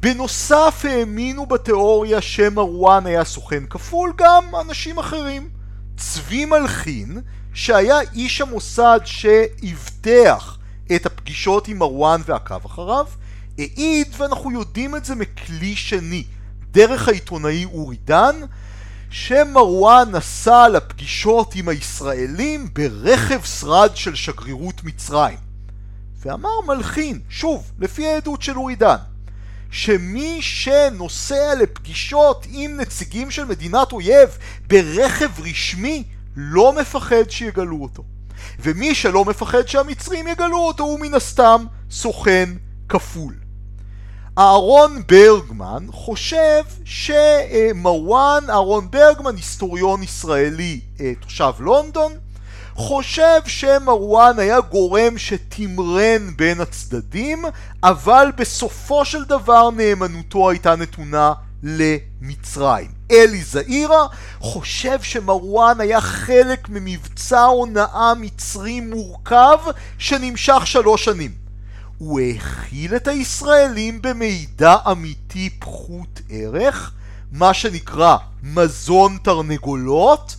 [0.00, 5.61] בנוסף האמינו בתיאוריה שמרואן היה סוכן כפול גם אנשים אחרים.
[5.96, 7.20] צבי מלחין,
[7.54, 10.58] שהיה איש המוסד שאבטח
[10.94, 13.06] את הפגישות עם מרואן ועקב אחריו,
[13.58, 16.24] העיד, ואנחנו יודעים את זה מכלי שני,
[16.70, 18.36] דרך העיתונאי אורי דן,
[19.10, 25.38] שמרואן נסע לפגישות עם הישראלים ברכב שרד של שגרירות מצרים.
[26.20, 28.96] ואמר מלחין, שוב, לפי העדות של אורי דן,
[29.72, 36.04] שמי שנוסע לפגישות עם נציגים של מדינת אויב ברכב רשמי
[36.36, 38.04] לא מפחד שיגלו אותו.
[38.60, 42.48] ומי שלא מפחד שהמצרים יגלו אותו הוא מן הסתם סוכן
[42.88, 43.34] כפול.
[44.38, 52.12] אהרון ברגמן חושב שמרואן, אהרון ברגמן, היסטוריון ישראלי אה, תושב לונדון,
[52.74, 57.44] חושב שמרואן היה גורם שתמרן בין הצדדים,
[57.82, 61.32] אבל בסופו של דבר נאמנותו הייתה נתונה
[61.62, 62.90] למצרים.
[63.10, 64.06] אלי זעירה
[64.40, 69.58] חושב שמרואן היה חלק ממבצע הונאה מצרי מורכב
[69.98, 71.30] שנמשך שלוש שנים.
[71.98, 76.92] הוא האכיל את הישראלים במידע אמיתי פחות ערך,
[77.32, 80.36] מה שנקרא מזון תרנגולות,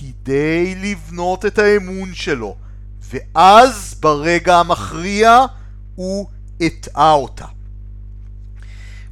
[0.00, 2.56] כדי לבנות את האמון שלו.
[3.00, 5.44] ואז ברגע המכריע
[5.94, 6.26] הוא
[6.60, 7.46] הטעה אותה.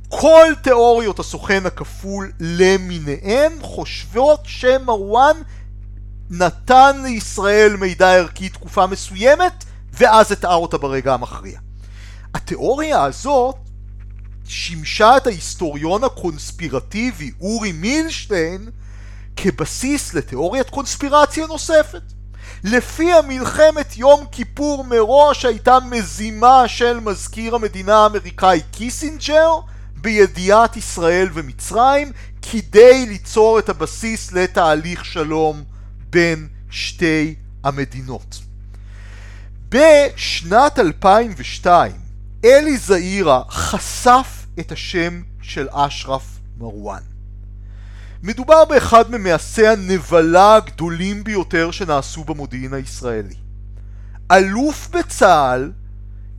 [0.08, 5.36] כל תיאוריות הסוכן הכפול למיניהן חושבות שמרואן
[6.30, 11.58] נתן לישראל מידע ערכי תקופה מסוימת ואז הטעה אותה ברגע המכריע.
[12.34, 13.56] התיאוריה הזאת
[14.44, 18.70] שימשה את ההיסטוריון הקונספירטיבי אורי מילשטיין
[19.36, 22.02] כבסיס לתיאוריית קונספירציה נוספת.
[22.64, 29.50] לפיה מלחמת יום כיפור מראש הייתה מזימה של מזכיר המדינה האמריקאי קיסינג'ר
[29.96, 35.64] בידיעת ישראל ומצרים כדי ליצור את הבסיס לתהליך שלום
[36.10, 38.38] בין שתי המדינות.
[39.68, 41.92] בשנת 2002
[42.44, 46.24] אלי זעירה חשף את השם של אשרף
[46.58, 47.11] מרואן.
[48.22, 53.34] מדובר באחד ממעשי הנבלה הגדולים ביותר שנעשו במודיעין הישראלי.
[54.32, 55.72] אלוף בצה"ל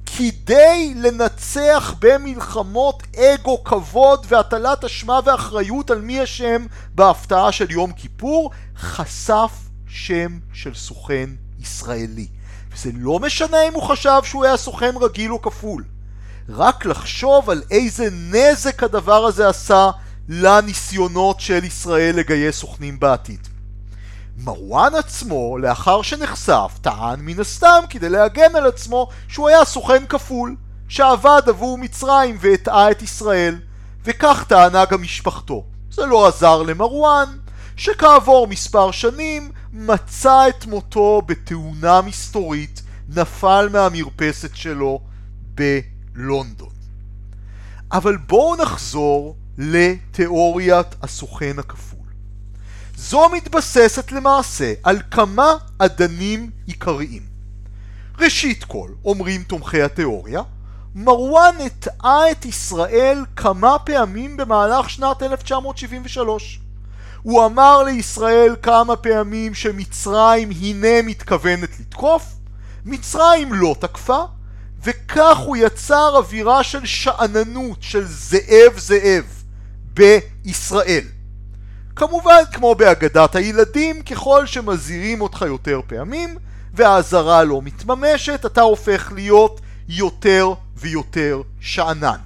[0.05, 6.65] כדי לנצח במלחמות אגו, כבוד והטלת אשמה ואחריות על מי אשם
[6.95, 9.51] בהפתעה של יום כיפור, חשף
[9.87, 12.27] שם של סוכן ישראלי.
[12.73, 15.83] וזה לא משנה אם הוא חשב שהוא היה סוכן רגיל או כפול.
[16.49, 19.89] רק לחשוב על איזה נזק הדבר הזה עשה
[20.29, 23.47] לניסיונות של ישראל לגייס סוכנים בעתיד.
[24.37, 30.55] מרואן עצמו, לאחר שנחשף, טען מן הסתם כדי להגן על עצמו שהוא היה סוכן כפול,
[30.87, 33.59] שעבד עבור מצרים והטעה את ישראל,
[34.05, 35.63] וכך טענה גם משפחתו.
[35.91, 37.37] זה לא עזר למרואן,
[37.75, 44.99] שכעבור מספר שנים מצא את מותו בתאונה מסתורית, נפל מהמרפסת שלו
[45.55, 46.69] בלונדון.
[47.91, 51.99] אבל בואו נחזור לתיאוריית הסוכן הכפול.
[52.95, 57.21] זו מתבססת למעשה על כמה אדנים עיקריים.
[58.19, 60.41] ראשית כל, אומרים תומכי התיאוריה,
[60.95, 66.59] מרואן הטעה את ישראל כמה פעמים במהלך שנת 1973.
[67.21, 72.25] הוא אמר לישראל כמה פעמים שמצרים הנה מתכוונת לתקוף,
[72.85, 74.23] מצרים לא תקפה,
[74.83, 79.42] וכך הוא יצר אווירה של שאננות, של זאב זאב,
[79.93, 81.03] בישראל.
[81.95, 86.37] כמובן, כמו באגדת הילדים, ככל שמזהירים אותך יותר פעמים,
[86.73, 92.17] והאזהרה לא מתממשת, אתה הופך להיות יותר ויותר שאנן.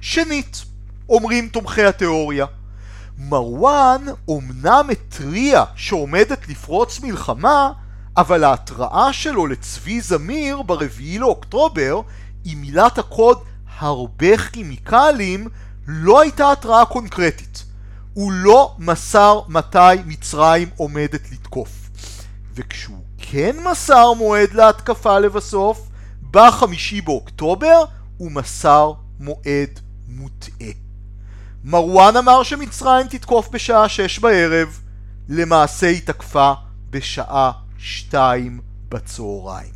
[0.00, 0.64] שנית,
[1.08, 2.46] אומרים תומכי התיאוריה,
[3.18, 7.72] מרואן אומנם התריע שעומדת לפרוץ מלחמה,
[8.16, 12.00] אבל ההתראה שלו לצבי זמיר ברביעי לאוקטובר
[12.44, 13.38] עם מילת הקוד
[13.78, 15.48] הרבה כימיקלים
[15.86, 17.64] לא הייתה התראה קונקרטית.
[18.14, 21.68] הוא לא מסר מתי מצרים עומדת לתקוף.
[22.54, 25.88] וכשהוא כן מסר מועד להתקפה לבסוף,
[26.30, 27.84] בחמישי באוקטובר
[28.16, 30.70] הוא מסר מועד מוטעה.
[31.64, 34.80] מרואן אמר שמצרים תתקוף בשעה שש בערב,
[35.28, 36.52] למעשה היא תקפה
[36.90, 39.72] בשעה שתיים בצהריים.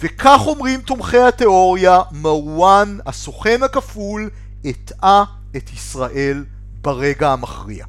[0.00, 4.30] וכך אומרים תומכי התיאוריה, מרואן, הסוכן הכפול,
[4.64, 5.24] הטעה
[5.56, 6.44] את ישראל
[6.82, 7.84] ברגע המכריע.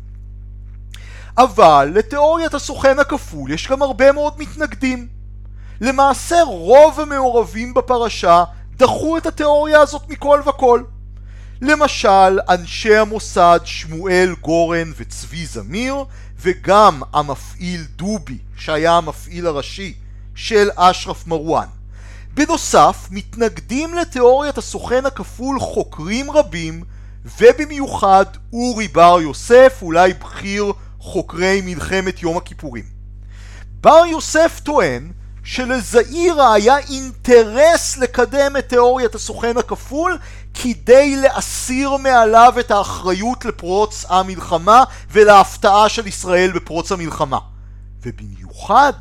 [1.38, 5.08] אבל לתיאוריית הסוכן הכפול יש גם הרבה מאוד מתנגדים.
[5.82, 8.44] למעשה רוב המעורבים בפרשה
[8.78, 10.84] דחו את התיאוריה הזאת מכל וכל.
[11.62, 15.96] למשל, אנשי המוסד שמואל גורן וצבי זמיר,
[16.40, 19.94] וגם המפעיל דובי, שהיה המפעיל הראשי
[20.36, 21.68] של אשרף מרואן.
[22.38, 26.84] בנוסף, מתנגדים לתיאוריית הסוכן הכפול חוקרים רבים,
[27.40, 32.84] ובמיוחד אורי בר יוסף, אולי בכיר חוקרי מלחמת יום הכיפורים.
[33.82, 35.12] בר יוסף טוען
[35.44, 40.18] שלזעירה היה אינטרס לקדם את תיאוריית הסוכן הכפול
[40.54, 47.40] כדי להסיר מעליו את האחריות לפרוץ המלחמה ולהפתעה של ישראל בפרוץ המלחמה.
[48.06, 48.94] ובמיוחד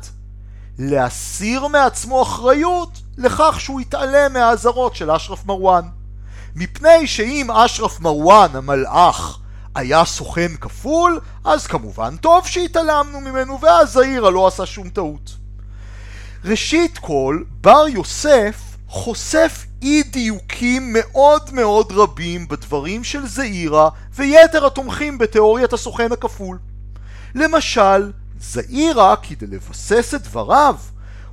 [0.79, 5.83] להסיר מעצמו אחריות לכך שהוא יתעלם מהאזהרות של אשרף מרואן.
[6.55, 9.39] מפני שאם אשרף מרואן המלאך
[9.75, 15.31] היה סוכן כפול, אז כמובן טוב שהתעלמנו ממנו ואז זעירה לא עשה שום טעות.
[16.45, 18.55] ראשית כל, בר יוסף
[18.87, 26.57] חושף אי דיוקים מאוד מאוד רבים בדברים של זעירה ויתר התומכים בתיאוריית הסוכן הכפול.
[27.35, 28.11] למשל,
[28.41, 30.75] זעירה, כדי לבסס את דבריו,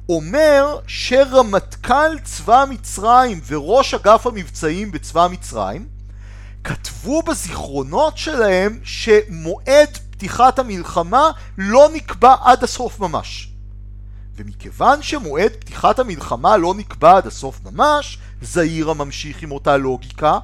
[0.09, 5.89] אומר שרמטכ"ל צבא מצרים וראש אגף המבצעים בצבא מצרים
[6.65, 13.51] כתבו בזיכרונות שלהם שמועד פתיחת המלחמה לא נקבע עד הסוף ממש.
[14.37, 20.39] ומכיוון שמועד פתיחת המלחמה לא נקבע עד הסוף ממש, זעירה ממשיך עם אותה לוגיקה,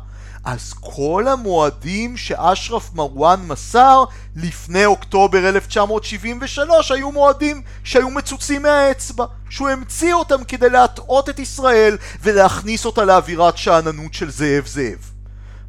[0.44, 4.04] אז כל המועדים שאשרף מרואן מסר
[4.36, 11.96] לפני אוקטובר 1973 היו מועדים שהיו מצוצים מהאצבע, שהוא המציא אותם כדי להטעות את ישראל
[12.22, 15.10] ולהכניס אותה לאווירת שאננות של זאב זאב.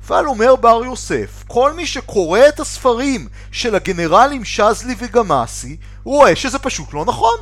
[0.08, 6.60] אבל אומר בר יוסף, כל מי שקורא את הספרים של הגנרלים שזלי וגמאסי רואה שזה
[6.60, 7.38] פשוט לא נכון.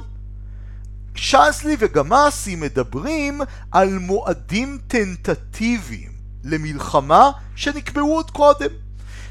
[1.16, 6.09] שזלי וגמאסי מדברים על מועדים טנטטיביים
[6.44, 8.70] למלחמה שנקבעו עוד קודם.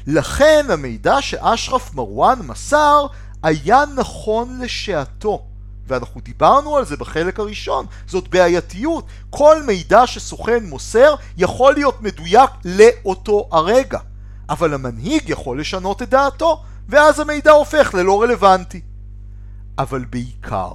[0.07, 3.05] לכן המידע שאשרף מרואן מסר
[3.43, 5.45] היה נכון לשעתו.
[5.87, 9.05] ואנחנו דיברנו על זה בחלק הראשון, זאת בעייתיות.
[9.29, 13.99] כל מידע שסוכן מוסר יכול להיות מדויק לאותו הרגע.
[14.49, 18.81] אבל המנהיג יכול לשנות את דעתו, ואז המידע הופך ללא רלוונטי.
[19.77, 20.71] אבל בעיקר,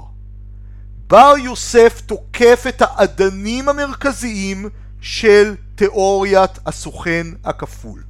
[1.07, 4.69] בר יוסף תוקף את האדנים המרכזיים
[5.05, 8.03] של תיאוריית הסוכן הכפול.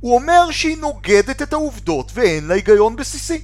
[0.00, 3.42] הוא אומר שהיא נוגדת את העובדות ואין לה היגיון בסיסי.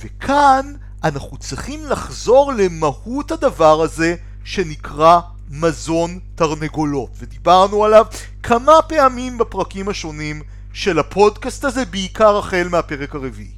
[0.00, 0.72] וכאן
[1.04, 8.06] אנחנו צריכים לחזור למהות הדבר הזה שנקרא מזון תרנגולות, ודיברנו עליו
[8.42, 10.42] כמה פעמים בפרקים השונים
[10.72, 13.52] של הפודקאסט הזה, בעיקר החל מהפרק הרביעי.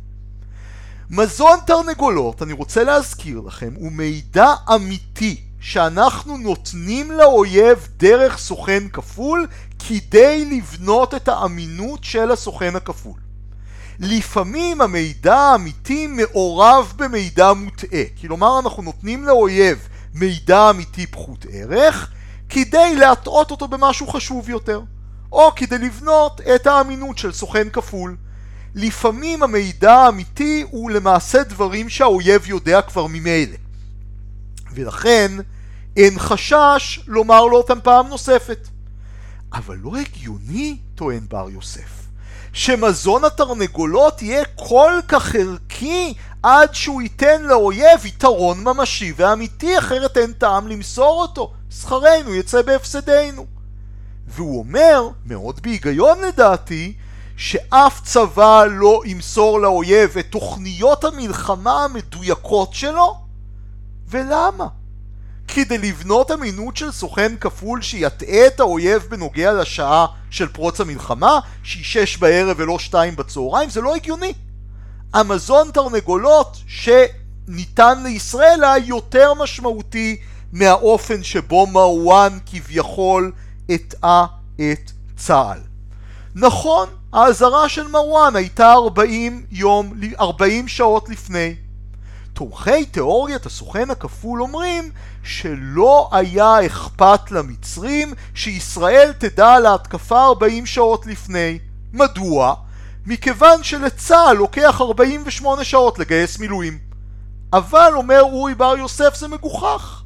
[1.11, 9.47] מזון תרנגולות, אני רוצה להזכיר לכם, הוא מידע אמיתי שאנחנו נותנים לאויב דרך סוכן כפול
[9.89, 13.21] כדי לבנות את האמינות של הסוכן הכפול.
[14.01, 22.11] לפעמים המידע האמיתי מעורב במידע מוטעה, כלומר אנחנו נותנים לאויב מידע אמיתי פחות ערך
[22.49, 24.81] כדי להטעות אותו במשהו חשוב יותר,
[25.33, 28.17] או כדי לבנות את האמינות של סוכן כפול.
[28.75, 33.57] לפעמים המידע האמיתי הוא למעשה דברים שהאויב יודע כבר ממילא.
[34.75, 35.33] ולכן
[35.97, 38.69] אין חשש לומר לו אותם פעם נוספת.
[39.53, 42.07] אבל לא הגיוני, טוען בר יוסף,
[42.53, 50.33] שמזון התרנגולות יהיה כל כך ערכי עד שהוא ייתן לאויב יתרון ממשי ואמיתי, אחרת אין
[50.33, 51.53] טעם למסור אותו.
[51.71, 53.47] שכרנו יצא בהפסדנו.
[54.27, 56.95] והוא אומר, מאוד בהיגיון לדעתי,
[57.37, 63.17] שאף צבא לא ימסור לאויב את תוכניות המלחמה המדויקות שלו?
[64.09, 64.69] ולמה?
[65.55, 71.85] כדי לבנות אמינות של סוכן כפול שיטעה את האויב בנוגע לשעה של פרוץ המלחמה, שהיא
[71.85, 74.33] שש בערב ולא שתיים בצהריים, זה לא הגיוני.
[75.15, 80.17] המזון תרנגולות שניתן לישראל היה יותר משמעותי
[80.53, 83.33] מהאופן שבו מרואן כביכול
[83.69, 84.27] הטעה
[84.57, 85.59] את צה"ל.
[86.35, 91.55] נכון, האזהרה של מרואן הייתה 40 יום, 40 שעות לפני.
[92.35, 94.91] תומכי תיאוריית הסוכן הכפול אומרים
[95.23, 101.59] שלא היה אכפת למצרים שישראל תדע על ההתקפה 40 שעות לפני.
[101.93, 102.55] מדוע?
[103.07, 106.79] מכיוון שלצה"ל לוקח 48 שעות לגייס מילואים.
[107.53, 110.03] אבל, אומר אורי בר יוסף, זה מגוחך.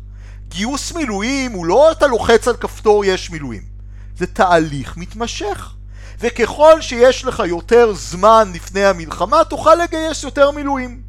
[0.48, 3.62] גיוס מילואים הוא לא אתה לוחץ על כפתור יש מילואים.
[4.16, 5.74] זה תהליך מתמשך.
[6.20, 11.07] וככל שיש לך יותר זמן לפני המלחמה, תוכל לגייס יותר מילואים.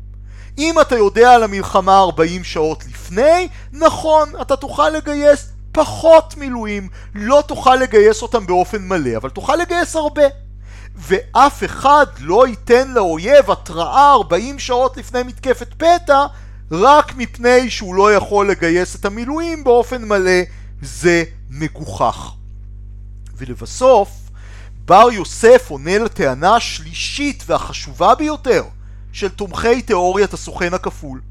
[0.60, 7.43] אם אתה יודע על המלחמה 40 שעות לפני, נכון, אתה תוכל לגייס פחות מילואים, לא
[7.47, 10.22] תוכל לגייס אותם באופן מלא, אבל תוכל לגייס הרבה.
[10.95, 16.26] ואף אחד לא ייתן לאויב התראה 40 שעות לפני מתקפת פתע,
[16.72, 20.41] רק מפני שהוא לא יכול לגייס את המילואים באופן מלא,
[20.82, 22.32] זה מגוחך.
[23.38, 24.10] ולבסוף,
[24.86, 28.64] בר יוסף עונה לטענה השלישית והחשובה ביותר
[29.12, 31.22] של תומכי תיאוריית הסוכן הכפול,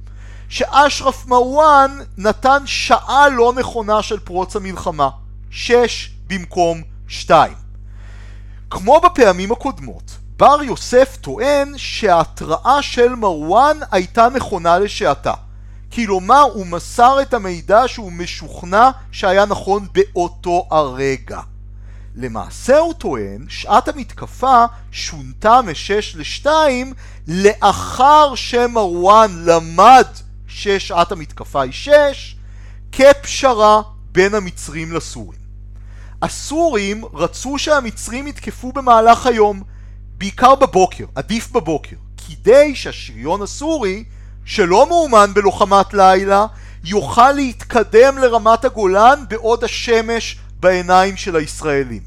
[0.49, 5.09] שאשרף מרואן נתן שעה לא נכונה של פרוץ המלחמה,
[5.51, 7.55] שש במקום שתיים.
[8.70, 15.35] כמו בפעמים הקודמות, בר יוסף טוען שההתראה של מרואן הייתה נכונה לשעתה.
[15.93, 21.41] כלומר, הוא מסר את המידע שהוא משוכנע שהיה נכון באותו הרגע.
[22.21, 26.47] למעשה הוא טוען, שעת המתקפה שונתה מ-6 ל-2
[27.29, 30.07] לאחר שמרואן למד
[30.49, 32.37] ששעת המתקפה היא 6
[32.93, 35.39] כפשרה בין המצרים לסורים.
[36.23, 39.62] הסורים רצו שהמצרים יתקפו במהלך היום,
[40.19, 41.97] בעיקר בבוקר, עדיף בבוקר,
[42.29, 44.05] כדי שהשריון הסורי,
[44.45, 46.47] שלא מאומן בלוחמת לילה,
[46.85, 52.03] יוכל להתקדם לרמת הגולן בעוד השמש בעיניים של הישראלים.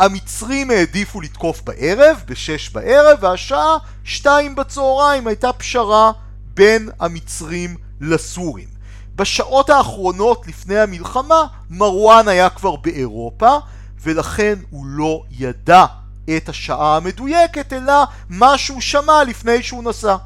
[0.00, 6.12] המצרים העדיפו לתקוף בערב, בשש בערב, והשעה שתיים בצהריים הייתה פשרה
[6.54, 8.68] בין המצרים לסורים.
[9.16, 13.56] בשעות האחרונות לפני המלחמה מרואן היה כבר באירופה
[14.02, 15.84] ולכן הוא לא ידע
[16.36, 20.16] את השעה המדויקת אלא מה שהוא שמע לפני שהוא נסע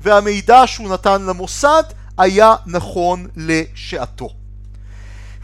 [0.00, 1.82] והמידע שהוא נתן למוסד
[2.18, 4.28] היה נכון לשעתו.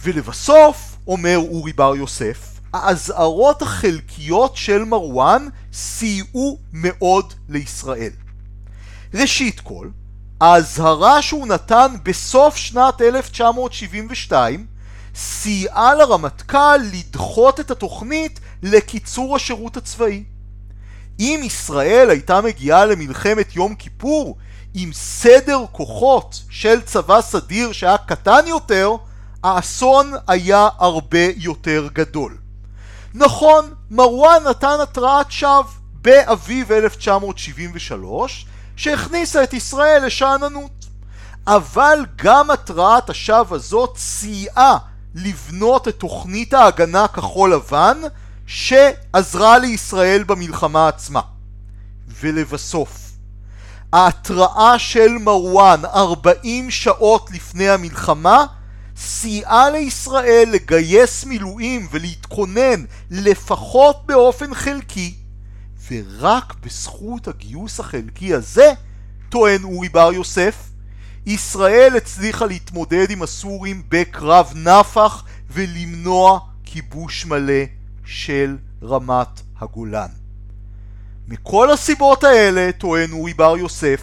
[0.02, 8.10] ולבסוף, אומר אורי בר יוסף, האזהרות החלקיות של מרואן סייעו מאוד לישראל.
[9.14, 9.88] ראשית כל,
[10.40, 14.66] האזהרה שהוא נתן בסוף שנת 1972
[15.14, 20.24] סייעה לרמטכ"ל לדחות את התוכנית לקיצור השירות הצבאי.
[21.20, 24.36] אם ישראל הייתה מגיעה למלחמת יום כיפור
[24.74, 28.96] עם סדר כוחות של צבא סדיר שהיה קטן יותר,
[29.42, 32.36] האסון היה הרבה יותר גדול.
[33.14, 35.62] נכון, מרואן נתן התרעת שווא
[35.92, 40.80] באביב 1973 שהכניסה את ישראל לשאננות.
[41.46, 44.78] אבל גם התרעת השווא הזאת סייעה
[45.14, 47.98] לבנות את תוכנית ההגנה כחול לבן
[48.46, 51.20] שעזרה לישראל במלחמה עצמה.
[52.20, 53.10] ולבסוף,
[53.92, 58.46] ההתראה של מרואן 40 שעות לפני המלחמה
[59.00, 65.14] סייעה לישראל לגייס מילואים ולהתכונן לפחות באופן חלקי
[65.90, 68.72] ורק בזכות הגיוס החלקי הזה,
[69.28, 70.56] טוען אורי בר יוסף,
[71.26, 77.64] ישראל הצליחה להתמודד עם הסורים בקרב נפח ולמנוע כיבוש מלא
[78.04, 80.08] של רמת הגולן.
[81.28, 84.00] מכל הסיבות האלה, טוען אורי בר יוסף,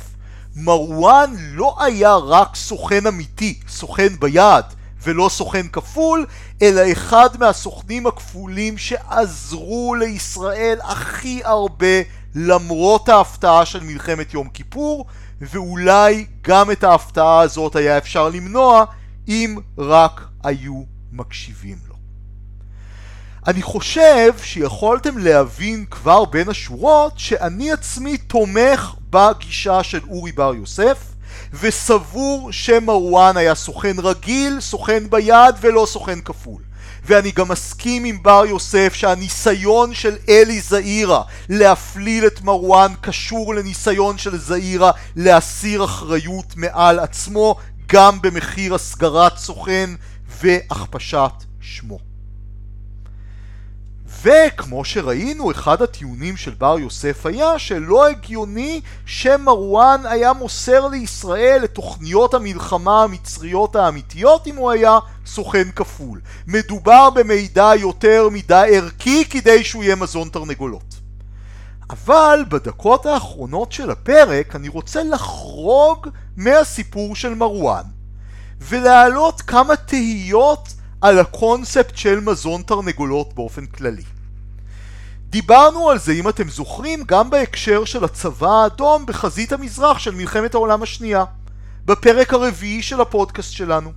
[0.55, 4.65] מרואן לא היה רק סוכן אמיתי, סוכן ביד,
[5.07, 6.25] ולא סוכן כפול,
[6.61, 12.01] אלא אחד מהסוכנים הכפולים שעזרו לישראל הכי הרבה
[12.35, 15.05] למרות ההפתעה של מלחמת יום כיפור,
[15.41, 18.85] ואולי גם את ההפתעה הזאת היה אפשר למנוע
[19.27, 21.95] אם רק היו מקשיבים לו.
[23.47, 30.97] אני חושב שיכולתם להבין כבר בין השורות שאני עצמי תומך בגישה של אורי בר יוסף
[31.53, 36.61] וסבור שמרואן היה סוכן רגיל, סוכן ביד ולא סוכן כפול.
[37.05, 44.17] ואני גם מסכים עם בר יוסף שהניסיון של אלי זעירה להפליל את מרואן קשור לניסיון
[44.17, 47.55] של זעירה להסיר אחריות מעל עצמו
[47.87, 49.89] גם במחיר הסגרת סוכן
[50.41, 51.31] והכפשת
[51.61, 52.06] שמו.
[54.23, 61.73] וכמו שראינו, אחד הטיעונים של בר יוסף היה שלא הגיוני שמרואן היה מוסר לישראל את
[61.73, 66.21] תוכניות המלחמה המצריות האמיתיות אם הוא היה סוכן כפול.
[66.47, 70.95] מדובר במידע יותר מדי ערכי כדי שהוא יהיה מזון תרנגולות.
[71.89, 76.07] אבל בדקות האחרונות של הפרק אני רוצה לחרוג
[76.37, 77.83] מהסיפור של מרואן
[78.61, 84.01] ולהעלות כמה תהיות על הקונספט של מזון תרנגולות באופן כללי.
[85.29, 90.53] דיברנו על זה, אם אתם זוכרים, גם בהקשר של הצבא האדום בחזית המזרח של מלחמת
[90.53, 91.23] העולם השנייה,
[91.85, 93.91] בפרק הרביעי של הפודקאסט שלנו.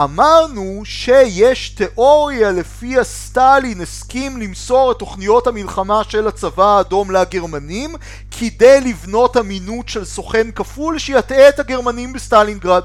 [0.00, 7.94] אמרנו שיש תיאוריה לפיה סטלין הסכים למסור את תוכניות המלחמה של הצבא האדום לגרמנים
[8.30, 12.84] כדי לבנות אמינות של סוכן כפול שיטעה את הגרמנים בסטלינגרד.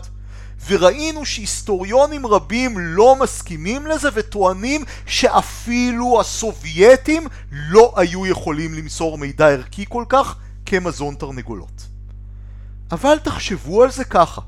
[0.67, 9.85] וראינו שהיסטוריונים רבים לא מסכימים לזה וטוענים שאפילו הסובייטים לא היו יכולים למסור מידע ערכי
[9.89, 11.87] כל כך כמזון תרנגולות.
[12.91, 14.41] אבל תחשבו על זה ככה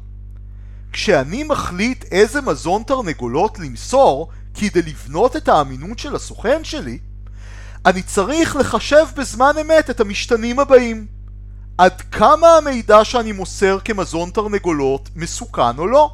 [0.92, 7.00] כשאני מחליט איזה מזון תרנגולות למסור כדי לבנות את האמינות של הסוכן שלי,
[7.86, 11.19] אני צריך לחשב בזמן אמת את המשתנים הבאים.
[11.80, 16.12] עד כמה המידע שאני מוסר כמזון תרנגולות מסוכן או לא?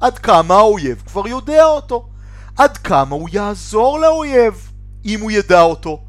[0.00, 2.08] עד כמה האויב כבר יודע אותו?
[2.56, 4.70] עד כמה הוא יעזור לאויב
[5.04, 6.00] אם הוא ידע אותו?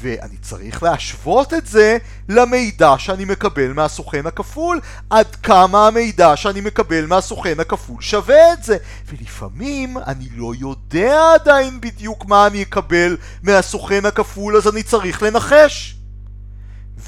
[0.00, 4.80] ואני צריך להשוות את זה למידע שאני מקבל מהסוכן הכפול
[5.10, 8.76] עד כמה המידע שאני מקבל מהסוכן הכפול שווה את זה
[9.06, 15.93] ולפעמים אני לא יודע עדיין בדיוק מה אני אקבל מהסוכן הכפול אז אני צריך לנחש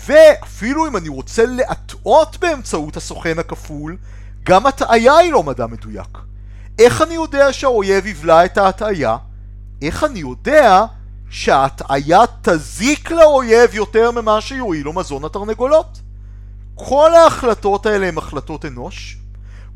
[0.04, 3.96] ואפילו אם אני רוצה להטעות באמצעות הסוכן הכפול,
[4.42, 6.18] גם הטעיה היא לא מדע מדויק.
[6.78, 9.16] איך אני יודע שהאויב יבלע את ההטעיה?
[9.82, 10.84] איך אני יודע
[11.30, 16.00] שההטעיה תזיק לאויב יותר ממה שיועיל לו מזון התרנגולות?
[16.74, 19.18] כל ההחלטות האלה הן החלטות אנוש,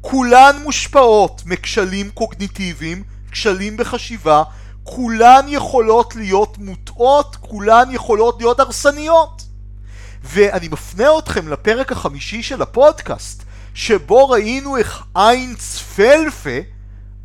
[0.00, 4.42] כולן מושפעות מכשלים קוגניטיביים, כשלים בחשיבה,
[4.84, 9.49] כולן יכולות להיות מוטעות, כולן יכולות להיות הרסניות.
[10.22, 13.42] ואני מפנה אתכם לפרק החמישי של הפודקאסט,
[13.74, 16.58] שבו ראינו איך איינץ פלפה,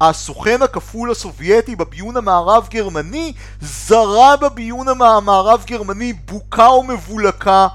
[0.02, 7.68] הסוכן הכפול הסובייטי בביון המערב גרמני, זרה בביון המערב גרמני בוקה ומבולקה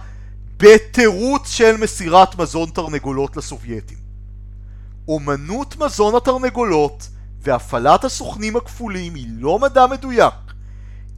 [0.57, 3.99] בתירוץ של מסירת מזון תרנגולות לסובייטים.
[5.09, 7.09] אומנות מזון התרנגולות
[7.43, 10.35] והפעלת הסוכנים הכפולים היא לא מדע מדויק,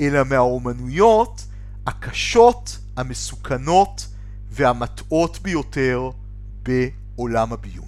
[0.01, 1.45] אלא מהאומנויות
[1.87, 4.07] הקשות המסוכנות
[4.51, 6.11] והמטעות ביותר
[6.63, 7.87] בעולם הביון.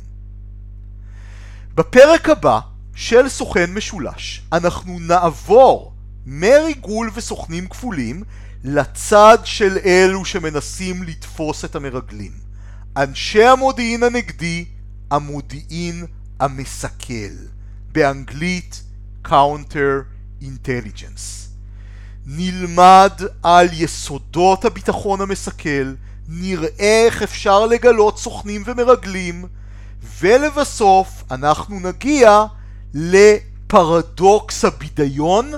[1.74, 2.60] בפרק הבא
[2.94, 5.92] של סוכן משולש אנחנו נעבור
[6.26, 8.22] מריגול וסוכנים כפולים
[8.64, 12.32] לצד של אלו שמנסים לתפוס את המרגלים.
[12.96, 14.64] אנשי המודיעין הנגדי,
[15.10, 16.04] המודיעין
[16.40, 17.34] המסכל.
[17.92, 18.82] באנגלית
[19.24, 20.04] Counter
[20.42, 21.53] Intelligence.
[22.26, 23.12] נלמד
[23.42, 25.94] על יסודות הביטחון המסכל,
[26.28, 26.68] נראה
[27.06, 29.44] איך אפשר לגלות סוכנים ומרגלים,
[30.20, 32.44] ולבסוף אנחנו נגיע
[32.94, 35.52] לפרדוקס הבידיון,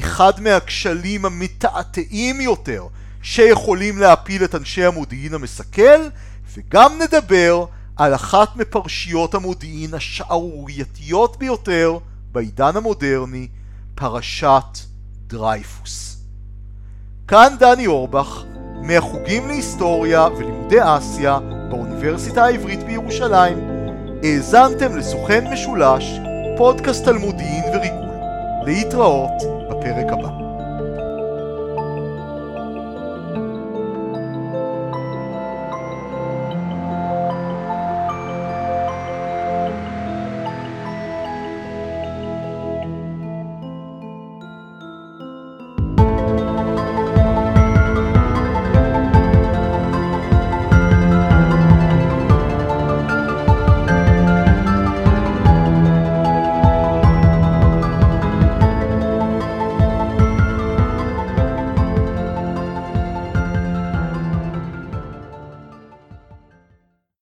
[0.00, 2.86] אחד מהכשלים המתעתעים יותר
[3.22, 6.00] שיכולים להפיל את אנשי המודיעין המסכל,
[6.54, 11.98] וגם נדבר על אחת מפרשיות המודיעין השערורייתיות ביותר
[12.32, 13.48] בעידן המודרני,
[13.94, 14.78] פרשת
[15.26, 16.16] דרייפוס.
[17.28, 18.44] כאן דני אורבך,
[18.82, 21.38] מהחוגים להיסטוריה ולימודי אסיה
[21.70, 23.58] באוניברסיטה העברית בירושלים.
[24.22, 26.04] האזנתם לסוכן משולש,
[26.56, 28.14] פודקאסט על מודיעין וריגול.
[28.64, 30.45] להתראות בפרק הבא.